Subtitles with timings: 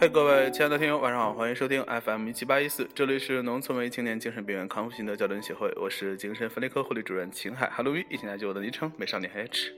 [0.00, 9.74] 嗨，各位亲爱的听友，晚上好，欢迎收听 FM 一七八一四，这里是农村文艺青年精神病院康复心的交流协会，我是精神分裂科护理主任秦海，Hello，一起来记我的昵称美少女 H。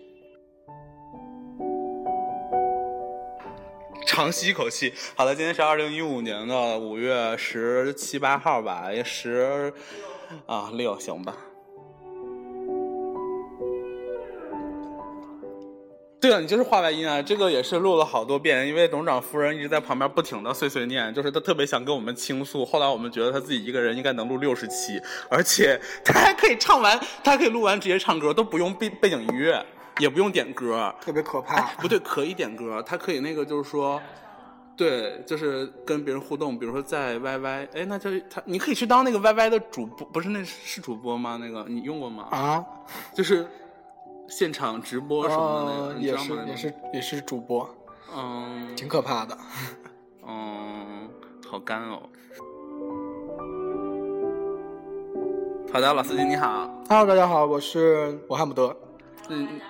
[4.06, 9.74] 长吸一口气，好的，今天是二零一五年的五月十七八号吧，也十
[10.46, 11.36] 啊六行吧。
[16.22, 17.20] 对了，你就是话外音啊！
[17.20, 22.64] 这个也是录了好多遍，因为董事长夫人一直在旁边不停的碎碎念，就是她特别想跟我们倾诉。
[22.64, 29.66] 后来我们觉得她自己一个人应该能录六十期，而且她还可以唱完，她还可以录完直接唱歌，都不用背背景音乐，
[29.98, 31.60] 也不用点歌，特别可怕。
[31.80, 34.00] 不对，可以点歌，她可以那个就是说，
[34.76, 41.36] 对，就是跟别人互动，比如说在 YY，哎，那就他，你可以去当那个 YY 的主播，不是那是主播吗？
[41.40, 42.28] 那个你用过吗？
[42.30, 42.64] 啊，
[43.12, 43.44] 就是。
[44.34, 47.68] 现场直播什么的那个，也是也是也是主播，
[48.16, 49.36] 嗯，挺可怕的，
[50.26, 51.06] 嗯，
[51.46, 52.00] 好干哦。
[55.70, 58.74] 好的，老司机你好，Hello，大家好，我是我汉姆德。
[59.28, 59.60] 嗯，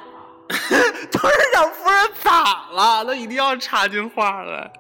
[0.49, 3.03] 董事长夫人咋了？
[3.05, 4.73] 那一定要插进话来。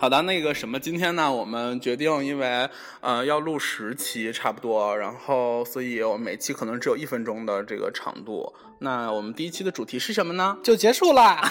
[0.00, 2.66] 好的，那个什么，今天呢，我们决定，因为
[3.02, 8.50] 呃要录十期差不多，然后所以我们每期可能只有一分钟的这个长度。
[8.78, 10.56] 那我们第一期的主题是什么呢？
[10.62, 11.42] 就结束啦。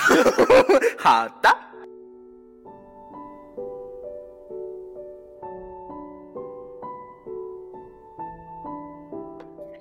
[0.97, 1.55] 好的。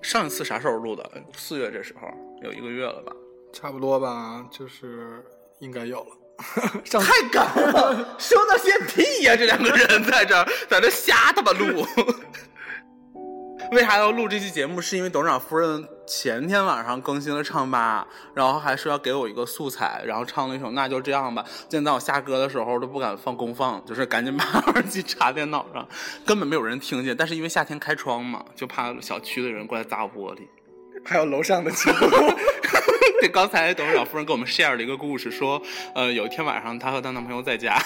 [0.03, 1.11] 上一次啥时候录的？
[1.35, 2.07] 四月这时候，
[2.43, 3.17] 有一个月了吧？
[3.51, 5.25] 差不多吧，就是
[5.61, 6.18] 应该有了。
[7.01, 9.35] 太赶了，说那些屁呀！
[9.37, 11.87] 这两个人在这，在这瞎他妈录。
[13.73, 14.81] 为啥要录这期节目？
[14.81, 21.45] 是因为董事长夫人前天晚上更新了唱吧，然后还说要给我一个素材，然后唱了一首《那就这样吧》。
[21.69, 25.87] 现在我下歌的时候都不敢放公放，就是赶紧把耳机插电脑上，
[26.25, 27.15] 根本没有人听见。
[27.15, 30.47] 但是因为夏天开窗嘛，就怕小区的人过来砸我玻璃。
[31.05, 31.93] 还有楼上的亲。
[33.21, 35.61] 对，刚才董事长夫人给我们 share 了一个故事，说，
[35.95, 37.77] 呃，有一天晚上，她和她男朋友在家，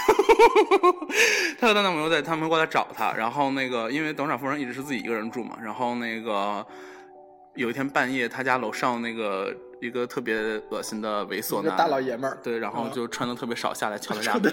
[1.59, 6.65] 她和她男朋友在，他们过来找她，然后那个，因为董事长夫人一直是自己一个人住嘛，然后那个
[7.55, 9.51] 有一天半夜，她家楼上那个
[9.81, 10.37] 一个特别
[10.71, 14.53] 恶心的猥琐男大老爷们儿，对，然后就穿的特别少，下来敲他家门，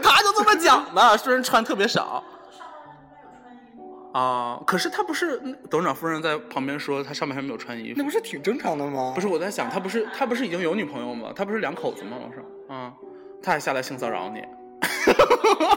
[0.00, 2.22] 他就这么讲的，说人穿特别少。
[4.12, 4.60] 啊！
[4.66, 5.38] 可是他不是
[5.70, 9.12] 董事长夫人在旁边说他上面还没有穿衣服，那不是挺正常的吗？
[9.14, 11.32] 不是我在想，他不是他不是已经有女朋友吗？
[11.34, 12.16] 他不是两口子吗？
[12.20, 12.92] 我说，啊，
[13.42, 14.42] 他还下来性骚扰你，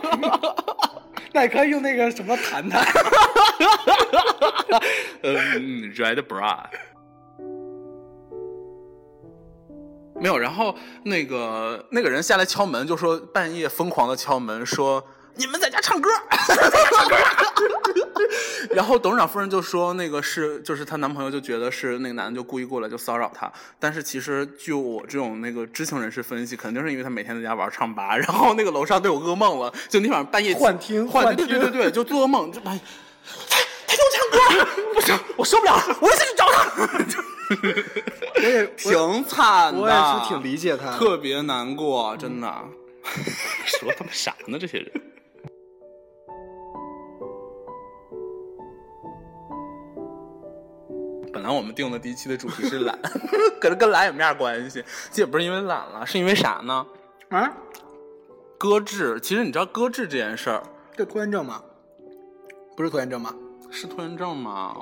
[1.31, 2.83] 那也可以用那个什么谈谈，
[5.23, 6.57] 嗯，red bra，
[10.19, 15.03] 没有，然后那个那个人下来敲门，就说半夜疯狂的敲门，说
[15.35, 17.15] 你们在家唱歌，唱歌。
[18.75, 32.81] 然后董事长夫人就说：“那个是，就是她男朋友就觉得是那个男的就故意过来就骚扰她，但是其实据我这种那个知情人士分析，肯定是因为她每天在家玩唱吧，然后那个楼上都有噩梦了，就那晚上半夜幻听，幻听对对对，就做噩梦，就半夜
[33.49, 33.57] 他
[33.87, 36.71] 他给我唱歌，不行，我受不了，我要下去找他。
[38.35, 42.47] 我也 挺惨的，我也是挺理解他，特别难过，真的。
[43.67, 44.57] 说他妈啥呢？
[44.57, 44.91] 这些人。”
[51.33, 52.97] 本来我们定的第一期的主题是懒，
[53.59, 54.83] 可是跟懒有面关系？
[55.11, 56.85] 这也不是因为懒了，是因为啥呢？
[57.29, 57.51] 啊？
[58.59, 59.19] 搁置？
[59.19, 60.61] 其实你知道搁置这件事儿？
[60.95, 61.61] 这拖延症吗？
[62.77, 63.33] 不是拖延症吗？
[63.71, 64.75] 是拖延症吗？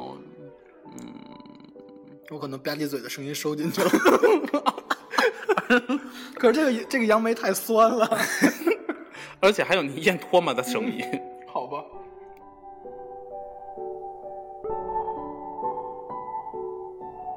[0.85, 0.91] 嗯，
[2.29, 3.89] 我可能吧唧嘴的声音收进去了。
[6.35, 8.17] 可是这个这个杨梅太酸了，
[9.39, 11.20] 而且还有你咽唾沫的声音。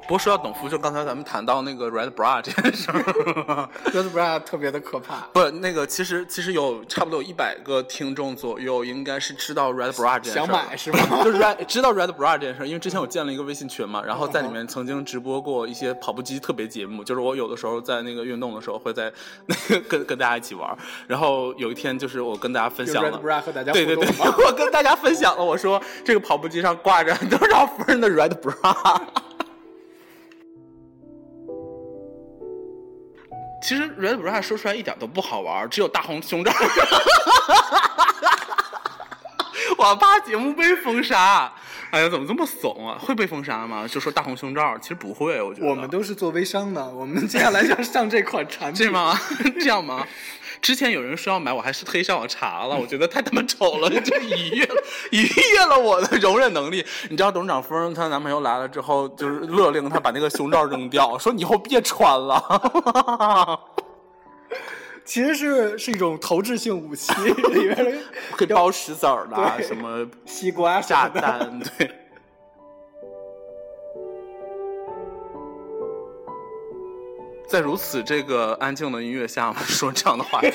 [0.07, 5.21] 不过说到董夫，就刚才咱们谈到那个 red bra 这件事儿， red bra 特别的可怕。
[5.33, 10.99] 不，那个其实其实有差不多有一百个听众左右，应该是知道 red bra 这件事想买是吗？
[11.25, 19.11] 就是 red 知道 red bra 这件事儿，因为之前我建了一个微信群嘛，然后在里面曾经直播过一些跑步机特别节目，就是我有的时候在那个运动的时候会在
[19.47, 20.77] 那个跟跟大家一起玩。
[21.07, 24.07] 然后有一天就是我跟大家分享了 red bra 和大家对对对，
[24.45, 29.01] 我跟大家分享了，我说这个跑步机上挂着多少夫人的 red bra。
[33.65, 36.51] 其实 Red Bra 说出来一点都不好玩，只有大红胸罩。
[39.89, 41.51] 我怕节目被封杀。
[41.91, 42.97] 哎呀，怎么这么怂啊？
[42.99, 43.87] 会被封杀吗？
[43.87, 45.67] 就说大红胸罩，其实不会，我觉得。
[45.67, 48.83] 我们都是做微商的，我们接下来就要上这款产品。
[48.85, 49.17] 是吗？
[49.59, 50.05] 这样吗？
[50.61, 56.83] 之前有人说要买，我还是特意上网查了，我觉得太他妈丑了，就逾越了逾越了我的容忍能力。
[57.09, 62.41] 你知道董事长夫人她男朋友来了之后，就是勒令她把那个胸罩扔掉，说你以后别穿了。
[65.05, 67.13] 其实是是一种投掷性武器，
[67.53, 67.99] 里面
[68.31, 71.91] 可以包石子儿的，什么西瓜炸弹， 对。
[77.47, 80.51] 在如此这个安静的音乐下，说这样的话题，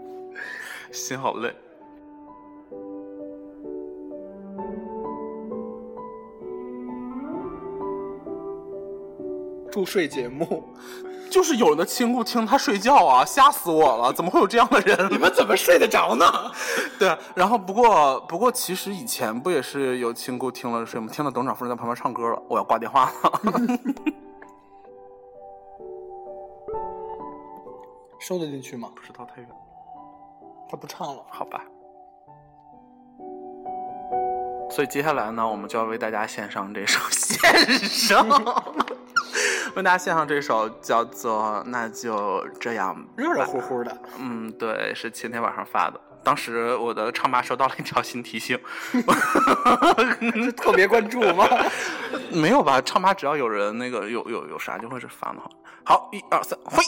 [0.90, 1.54] 心好累。
[9.78, 10.64] 助睡节目。
[11.30, 14.10] 就是有人的亲故听他睡觉啊，吓死我了！
[14.12, 14.96] 怎么会有这样的人？
[15.12, 16.24] 你们怎么睡得着呢？
[16.98, 21.06] 对，然后不过不过，其实以前不也是有亲故听了睡吗？
[21.12, 23.40] 听到董事长夫人在旁边唱歌了，我要挂电话了。
[28.18, 28.88] 收得进去吗？
[28.96, 29.48] 不知道太远，
[30.70, 31.62] 他不唱了，好吧。
[34.70, 38.26] 所以接下来呢，我们就要为大家献上这首献上。
[39.78, 43.96] 为大家献上这首叫做《那就这样》，热热乎乎的。
[44.18, 46.00] 嗯，对，是前天晚上发的。
[46.24, 48.58] 当时我的唱吧收到了一条新提醒，
[50.56, 51.46] 特别关注吗？
[52.32, 52.80] 没有吧？
[52.80, 55.38] 唱吧只要有人那个有有有啥就会是发的。
[55.84, 56.82] 好，一二三，飞。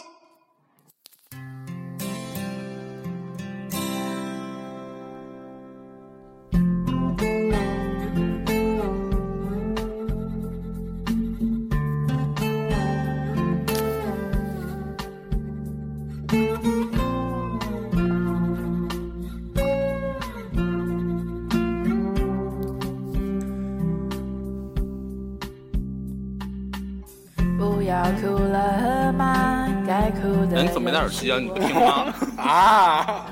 [30.80, 31.38] 没戴耳机啊？
[31.38, 32.14] 你不听吗？
[32.42, 33.26] 啊，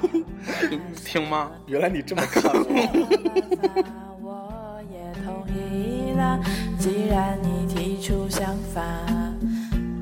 [0.71, 1.51] 你听吗？
[1.67, 2.43] 原来你这么看
[4.23, 4.39] 我。
[6.79, 8.83] 既然你提出想法，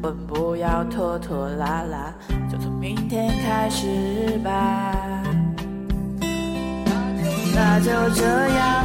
[0.03, 2.15] 我们不要拖拖拉拉，
[2.51, 4.95] 就从明天开始吧。
[7.55, 8.76] 那就这样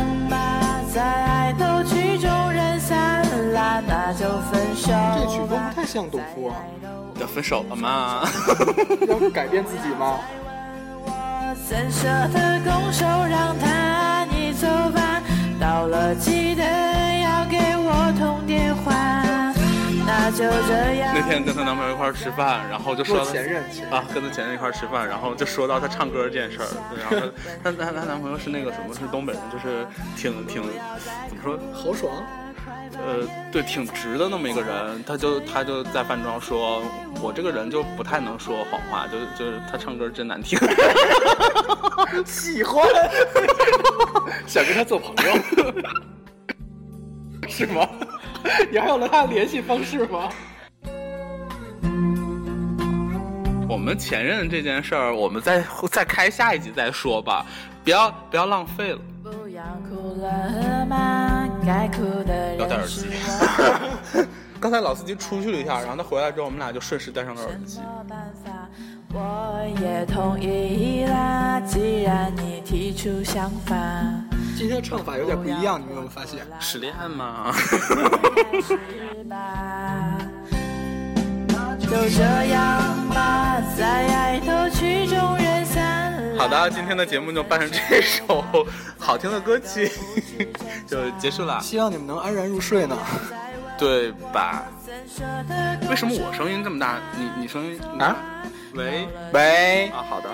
[5.82, 6.56] 太像董夫啊。
[7.20, 8.22] 要分手了吗？
[9.10, 10.20] 要改变自己吗？
[15.60, 18.92] 到了记得要给我通电话。
[20.06, 21.14] 那就这样。
[21.16, 26.68] 那天跟她男朋友一块吃饭，然后就说前任啊，跟她前任一块吃饭，然后就说到她唱歌这件事儿。
[26.98, 27.28] 然后
[27.64, 29.86] 她她她男朋友是那个什么，是东北人，就是
[30.18, 30.62] 挺挺
[31.28, 32.12] 怎么说豪爽。
[32.94, 36.84] 呃，对，挺直的那么一个人，他就他就在饭庄说，
[37.22, 40.60] 我这个人就不太能说谎话，就就是他唱歌真难听，
[42.26, 42.86] 喜欢，
[44.46, 45.34] 想跟他做朋友，
[47.48, 47.88] 是吗？
[48.72, 50.30] 你还有了他的联系方式吗？
[53.70, 57.46] 我们前任这件事儿，我们再再开下一集再说吧，
[57.84, 59.00] 不要不要浪费了。
[59.24, 59.64] 不要
[61.66, 61.88] 戴
[62.82, 64.28] 耳机。
[64.60, 67.80] 刚才老司机出去了一下，然后他回来之后，我们俩就顺势戴上了耳机。
[74.56, 76.46] 今天唱法有点不一样，你们有没有发现？
[76.60, 77.52] 失恋吗？
[81.80, 82.22] 就这
[82.52, 84.31] 样吧，在爱。
[86.42, 88.44] 好的，今天的节目就伴上这首
[88.98, 89.92] 好听的歌曲
[90.90, 91.60] 就结束了。
[91.62, 92.98] 希望你们能安然入睡呢，
[93.78, 94.64] 对吧？
[95.88, 96.98] 为什么我声音这么大？
[97.16, 98.16] 你你声音啊？
[98.74, 100.30] 喂喂啊，好的。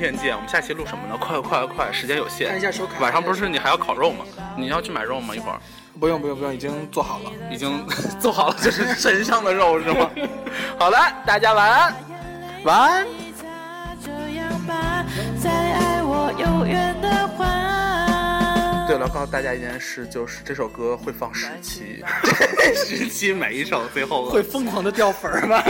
[0.00, 0.34] 天见。
[0.34, 1.16] 我们下期录什么呢？
[1.20, 2.48] 快快快，时间有限。
[2.48, 2.98] 看一下手卡。
[3.00, 4.24] 晚上不是你还要烤肉吗？
[4.56, 5.36] 你要去买肉吗？
[5.36, 5.60] 一会儿。
[5.98, 7.86] 不用不用不用，已经做好了，已经
[8.18, 10.10] 做好了，这是身上的肉是吗？
[10.80, 11.94] 好了，大家晚安，
[12.64, 13.06] 晚安。
[18.88, 22.02] 对了，告诉大家一件事，就是这首歌会放十期，
[22.74, 25.62] 十期每一首最后会疯狂的掉粉儿吗？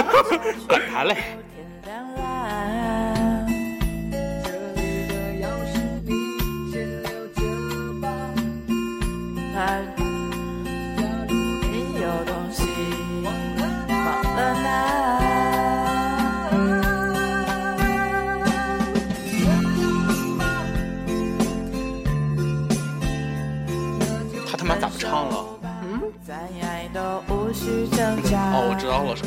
[0.68, 1.16] 管他嘞。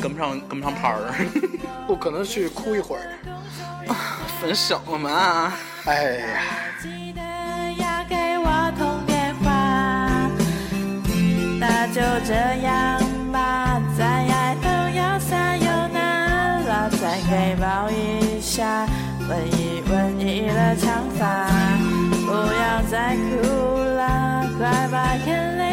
[0.04, 1.14] 跟不上跟不上拍儿。
[1.88, 3.02] 不可能去哭一会儿。
[4.38, 5.50] 分手了嘛？
[5.86, 6.26] 哎呀。
[11.66, 13.00] 那就这样
[13.32, 14.68] 吧，再爱都
[14.98, 18.86] 要撒又难了，再给抱一下，
[19.26, 21.48] 吻一吻你的长发，
[22.26, 25.63] 不要再哭了，快把眼泪。